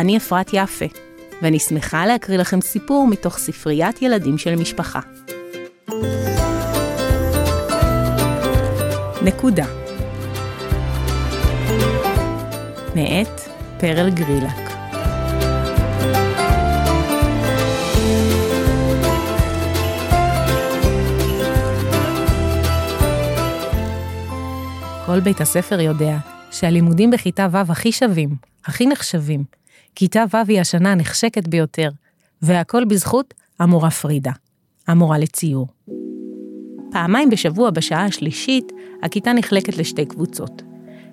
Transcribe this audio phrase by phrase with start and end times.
[0.00, 0.84] אני אפרת יפה,
[1.42, 5.00] ואני שמחה להקריא לכם סיפור מתוך ספריית ילדים של משפחה.
[9.22, 9.66] נקודה
[12.94, 13.40] מאת
[13.80, 14.70] פרל גרילק
[25.06, 26.16] כל בית הספר יודע
[26.50, 28.30] שהלימודים בכיתה ו' הכי שווים,
[28.64, 29.59] הכי נחשבים.
[29.94, 31.90] כיתה ו' היא השנה הנחשקת ביותר,
[32.42, 34.32] והכל בזכות המורה פרידה,
[34.88, 35.66] המורה לציור.
[36.90, 40.62] פעמיים בשבוע בשעה השלישית, הכיתה נחלקת לשתי קבוצות.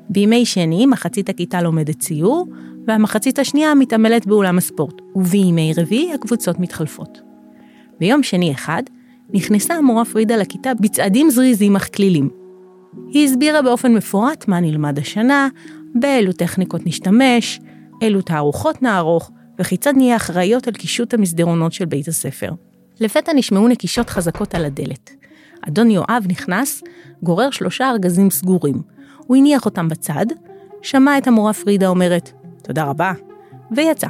[0.10, 2.48] בימי שני, מחצית הכיתה לומדת ציור,
[2.88, 7.22] והמחצית השנייה מתעמלת באולם הספורט, ובימי רביעי הקבוצות מתחלפות.
[8.00, 8.84] ביום שני אחד,
[9.34, 12.30] נכנסה המורה פרידה לכיתה בצעדים זריזים אך כלילים,
[13.12, 15.48] היא הסבירה באופן מפורט מה נלמד השנה,
[15.96, 17.60] באילו טכניקות נשתמש,
[18.02, 22.52] אילו תערוכות נערוך, וכיצד נהיה אחראיות על קישוט המסדרונות של בית הספר.
[23.00, 25.12] לפתע נשמעו נקישות חזקות על הדלת.
[25.68, 26.84] אדון יואב נכנס,
[27.24, 28.82] גורר שלושה ארגזים סגורים.
[29.18, 30.26] הוא הניח אותם בצד,
[30.82, 32.32] שמע את המורה פרידה אומרת,
[32.64, 33.14] תודה רבה,
[33.72, 34.08] ויצא.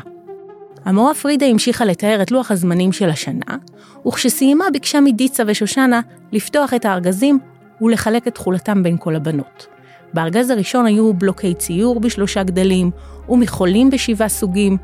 [0.85, 3.57] המורה פרידה המשיכה לתאר את לוח הזמנים של השנה,
[4.07, 6.01] וכשסיימה ביקשה מדיצה ושושנה
[6.31, 7.39] לפתוח את הארגזים
[7.81, 9.67] ולחלק את תכולתם בין כל הבנות.
[10.13, 12.91] בארגז הראשון היו בלוקי ציור בשלושה גדלים,
[13.29, 14.77] ומחולים בשבעה סוגים.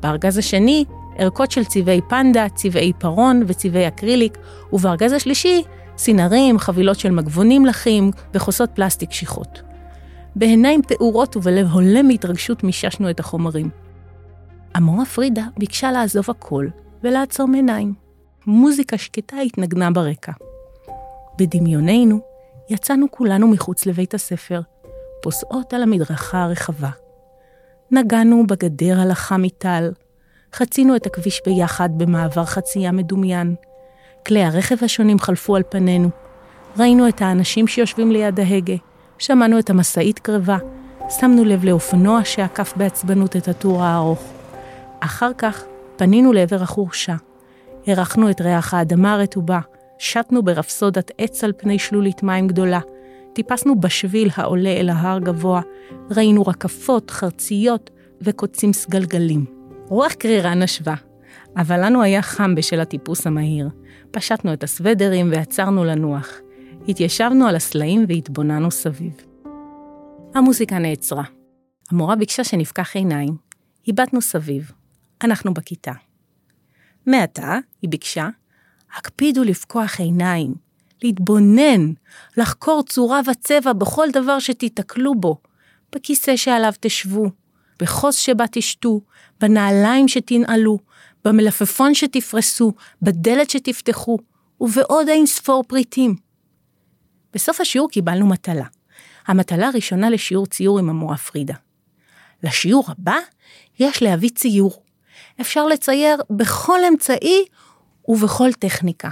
[0.00, 0.84] בארגז השני,
[1.16, 4.38] ערכות של צבעי פנדה, צבעי פרון וצבעי אקריליק,
[4.72, 5.62] ובארגז השלישי,
[5.98, 9.62] סינרים, חבילות של מגבונים לחים וכוסות פלסטיק קשיחות.
[10.36, 13.70] בעיניים פעורות ובלב הולם מהתרגשות מיששנו את החומרים.
[14.74, 16.66] המורה פרידה ביקשה לעזוב הכל
[17.02, 17.94] ולעצום עיניים.
[18.46, 20.32] מוזיקה שקטה התנגנה ברקע.
[21.38, 22.20] בדמיוננו
[22.72, 24.60] יצאנו כולנו מחוץ לבית הספר,
[25.22, 26.90] פוסעות על המדרכה הרחבה.
[27.90, 29.90] נגענו בגדר הלכה מטל,
[30.54, 33.54] חצינו את הכביש ביחד במעבר חצייה מדומיין.
[34.26, 36.08] כלי הרכב השונים חלפו על פנינו.
[36.78, 38.76] ראינו את האנשים שיושבים ליד ההגה,
[39.18, 40.58] שמענו את המשאית קרבה,
[41.08, 44.22] שמנו לב לאופנוע שעקף בעצבנות את הטור הארוך.
[45.00, 45.64] אחר כך
[45.96, 47.14] פנינו לעבר החורשה.
[47.86, 49.60] הרחנו את ריח האדמה הרטובה,
[50.02, 52.80] שטנו ברפסודת עץ על פני שלולית מים גדולה.
[53.32, 55.60] טיפסנו בשביל העולה אל ההר גבוה,
[56.10, 57.90] ראינו רקפות, חרציות
[58.20, 59.44] וקוצים סגלגלים.
[59.88, 60.94] רוח קרירה נשבה,
[61.56, 63.68] אבל לנו היה חם בשל הטיפוס המהיר.
[64.10, 66.28] פשטנו את הסוודרים ועצרנו לנוח.
[66.88, 69.12] התיישבנו על הסלעים והתבוננו סביב.
[70.34, 71.24] המוזיקה נעצרה.
[71.90, 73.36] המורה ביקשה שנפקח עיניים.
[73.88, 74.72] הבטנו סביב.
[75.24, 75.92] אנחנו בכיתה.
[77.06, 78.28] מעתה, היא ביקשה,
[78.96, 80.54] הקפידו לפקוח עיניים,
[81.02, 81.92] להתבונן,
[82.36, 85.36] לחקור צורה וצבע בכל דבר שתיתקלו בו,
[85.94, 87.30] בכיסא שעליו תשבו,
[87.80, 89.00] בכוס שבה תשתו,
[89.40, 90.78] בנעליים שתנעלו,
[91.24, 92.72] במלפפון שתפרסו,
[93.02, 94.18] בדלת שתפתחו,
[94.60, 96.16] ובעוד אין ספור פריטים.
[97.34, 98.66] בסוף השיעור קיבלנו מטלה.
[99.26, 101.54] המטלה הראשונה לשיעור ציור עם המורה פרידה.
[102.42, 103.16] לשיעור הבא
[103.78, 104.82] יש להביא ציור.
[105.40, 107.44] אפשר לצייר בכל אמצעי
[108.08, 109.10] ובכל טכניקה.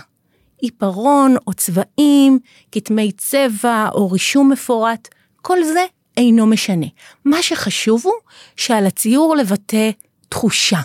[0.59, 2.39] עיפרון או צבעים,
[2.73, 5.09] כתמי צבע או רישום מפורט,
[5.43, 5.84] כל זה
[6.17, 6.87] אינו משנה.
[7.25, 8.15] מה שחשוב הוא
[8.56, 9.91] שעל הציור לבטא
[10.28, 10.81] תחושה,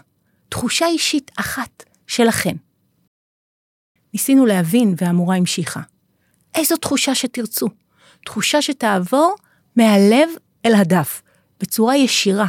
[0.50, 2.56] תחושה אישית אחת שלכם.
[4.14, 5.82] ניסינו להבין והמורה המשיכה.
[6.56, 7.68] איזו תחושה שתרצו,
[8.26, 9.36] תחושה שתעבור
[9.76, 10.30] מהלב
[10.66, 11.22] אל הדף,
[11.60, 12.48] בצורה ישירה.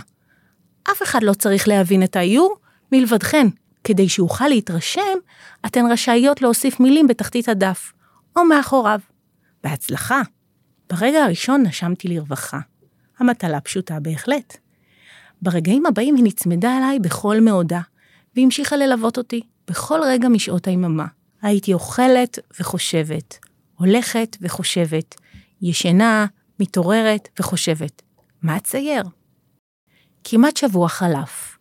[0.92, 2.56] אף אחד לא צריך להבין את האיור
[2.92, 3.46] מלבדכן,
[3.86, 5.18] כדי שאוכל להתרשם,
[5.66, 7.92] אתן רשאיות להוסיף מילים בתחתית הדף,
[8.36, 9.00] או מאחוריו.
[9.64, 10.20] בהצלחה.
[10.90, 12.58] ברגע הראשון נשמתי לרווחה.
[13.18, 14.56] המטלה פשוטה בהחלט.
[15.42, 17.80] ברגעים הבאים היא נצמדה אליי בכל מאודה,
[18.36, 21.06] והמשיכה ללוות אותי בכל רגע משעות היממה.
[21.42, 23.38] הייתי אוכלת וחושבת,
[23.78, 25.14] הולכת וחושבת,
[25.62, 26.26] ישנה,
[26.60, 28.02] מתעוררת וחושבת.
[28.42, 29.02] מה אצייר?
[30.24, 31.58] כמעט שבוע חלף.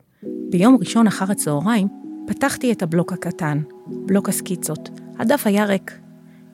[0.49, 4.89] ביום ראשון אחר הצהריים פתחתי את הבלוק הקטן, בלוק הסקיצות.
[5.19, 5.99] הדף היה ריק.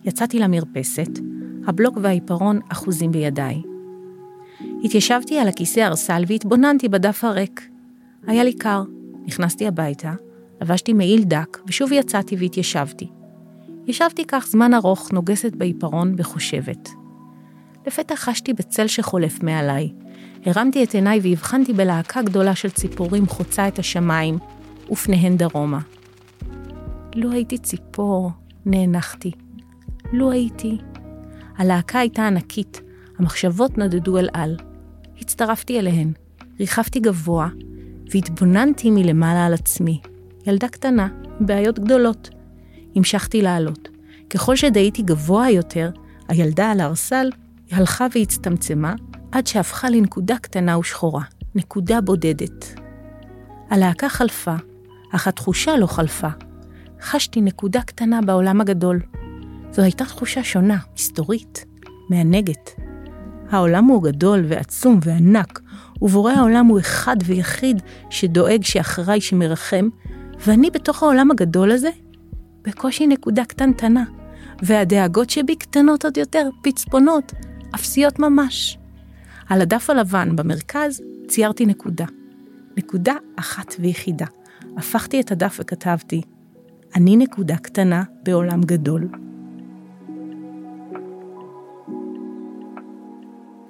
[0.04, 1.20] יצאתי למרפסת,
[1.68, 3.62] הבלוק והעיפרון אחוזים בידיי.
[4.84, 7.70] התיישבתי על הכיסא הרסל והתבוננתי בדף הריק.
[8.28, 8.84] היה לי קר,
[9.26, 10.14] נכנסתי הביתה,
[10.62, 13.08] לבשתי מעיל דק, ושוב יצאתי והתיישבתי.
[13.88, 16.90] ישבתי כך זמן ארוך, נוגסת בעיפרון וחושבת.
[17.88, 19.92] לפתע חשתי בצל שחולף מעליי.
[20.46, 24.38] הרמתי את עיניי והבחנתי בלהקה גדולה של ציפורים חוצה את השמיים,
[24.92, 25.80] ופניהן דרומה.
[27.16, 28.32] לו הייתי ציפור,
[28.66, 29.32] נאנחתי.
[30.14, 30.78] לו הייתי.
[31.58, 32.82] הלהקה הייתה ענקית,
[33.20, 34.58] המחשבות נדדו אל על.
[35.20, 36.12] הצטרפתי אליהן,
[36.60, 37.50] ריחפתי גבוה,
[38.12, 40.02] והתבוננתי מלמעלה על עצמי.
[40.48, 41.08] ילדה קטנה,
[41.40, 42.30] בעיות גדולות.
[42.96, 43.90] המשכתי לעלות.
[44.30, 45.92] ככל שדהיתי גבוה יותר,
[46.28, 47.30] הילדה על הארסל
[47.72, 48.94] הלכה והצטמצמה,
[49.32, 51.24] עד שהפכה לנקודה קטנה ושחורה,
[51.56, 52.66] נקודה בודדת.
[53.70, 54.56] הלהקה חלפה,
[55.12, 56.28] אך התחושה לא חלפה.
[57.02, 59.00] חשתי נקודה קטנה בעולם הגדול.
[59.72, 61.66] זו הייתה תחושה שונה, מסתורית,
[62.10, 62.72] מענגת.
[63.50, 65.60] העולם הוא גדול ועצום וענק,
[66.02, 69.90] ובורא העולם הוא אחד ויחיד שדואג שאחריי שמרחם,
[70.48, 71.90] ואני בתוך העולם הגדול הזה,
[72.62, 74.04] בקושי נקודה קטנטנה,
[74.62, 77.31] והדאגות שבי קטנות עוד יותר, פצפונות,
[77.75, 78.78] אפסיות ממש.
[79.50, 82.06] על הדף הלבן במרכז ציירתי נקודה.
[82.78, 84.25] נקודה אחת ויחידה.
[84.78, 86.22] הפכתי את הדף וכתבתי,
[86.96, 89.10] אני נקודה קטנה בעולם גדול.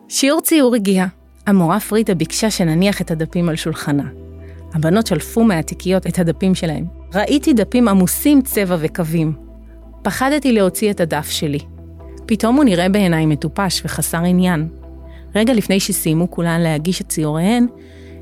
[0.10, 1.06] שיעור ציור הגיע.
[1.48, 4.10] המורה פרידה ביקשה שנניח את הדפים על שולחנה.
[4.74, 6.86] הבנות שלפו מהתיקיות את הדפים שלהם.
[7.16, 9.34] ראיתי דפים עמוסים צבע וקווים.
[10.02, 11.60] פחדתי להוציא את הדף שלי.
[12.26, 14.68] פתאום הוא נראה בעיניי מטופש וחסר עניין.
[15.36, 17.68] רגע לפני שסיימו כולן להגיש את ציוריהן,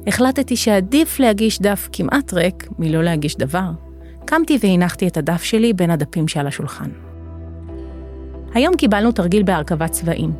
[0.07, 3.69] החלטתי שעדיף להגיש דף כמעט ריק מלא להגיש דבר.
[4.25, 6.89] קמתי והנחתי את הדף שלי בין הדפים שעל השולחן.
[8.53, 10.31] היום קיבלנו תרגיל בהרכבת צבעים.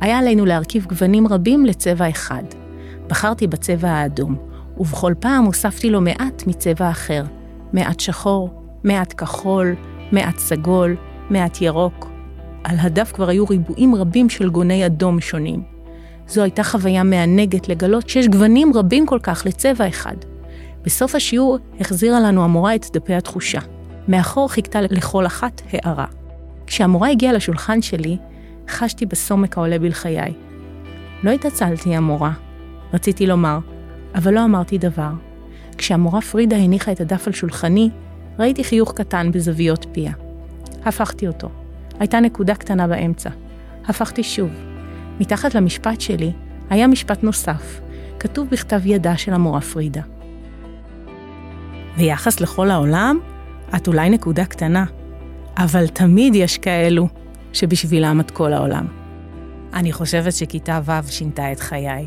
[0.00, 2.42] היה עלינו להרכיב גוונים רבים לצבע אחד.
[3.06, 4.36] בחרתי בצבע האדום,
[4.76, 7.24] ובכל פעם הוספתי לו מעט מצבע אחר.
[7.72, 9.74] מעט שחור, מעט כחול,
[10.12, 10.96] מעט סגול,
[11.30, 12.10] מעט ירוק.
[12.64, 15.71] על הדף כבר היו ריבועים רבים של גוני אדום שונים.
[16.28, 20.16] זו הייתה חוויה מענגת לגלות שיש גוונים רבים כל כך לצבע אחד.
[20.84, 23.60] בסוף השיעור החזירה לנו המורה את דפי התחושה.
[24.08, 26.06] מאחור חיכתה לכל אחת הערה.
[26.66, 28.16] כשהמורה הגיעה לשולחן שלי,
[28.68, 30.32] חשתי בסומק העולה בלחיי.
[31.22, 32.32] לא התעצלתי, המורה.
[32.94, 33.58] רציתי לומר,
[34.14, 35.10] אבל לא אמרתי דבר.
[35.78, 37.90] כשהמורה פרידה הניחה את הדף על שולחני,
[38.38, 40.12] ראיתי חיוך קטן בזוויות פיה.
[40.84, 41.48] הפכתי אותו.
[41.98, 43.30] הייתה נקודה קטנה באמצע.
[43.88, 44.71] הפכתי שוב.
[45.20, 46.32] מתחת למשפט שלי
[46.70, 47.80] היה משפט נוסף,
[48.18, 50.02] כתוב בכתב ידה של המורה פרידה.
[51.96, 53.18] ביחס לכל העולם,
[53.76, 54.84] את אולי נקודה קטנה,
[55.56, 57.08] אבל תמיד יש כאלו
[57.52, 58.86] שבשבילם את כל העולם.
[59.74, 62.06] אני חושבת שכיתה ו' שינתה את חיי.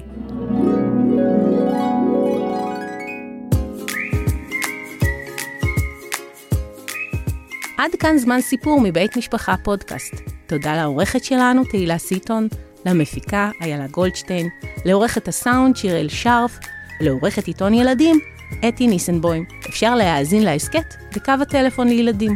[7.77, 10.13] עד כאן זמן סיפור מבית משפחה פודקאסט.
[10.47, 12.47] תודה לעורכת שלנו, תהילה סיטון,
[12.85, 14.49] למפיקה, איילה גולדשטיין,
[14.85, 16.59] לעורכת הסאונד, שיראל שרף,
[17.01, 18.19] לעורכת עיתון ילדים,
[18.67, 19.45] אתי ניסנבוים.
[19.69, 22.35] אפשר להאזין להסכת בקו הטלפון לילדים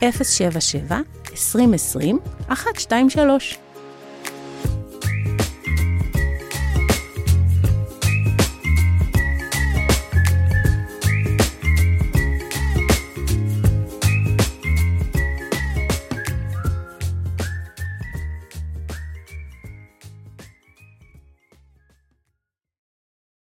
[0.00, 1.00] 077
[1.32, 2.18] 2020
[2.48, 3.58] 123